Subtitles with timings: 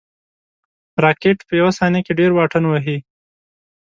[1.03, 2.97] راکټ په یو ثانیه کې ډېر واټن وهي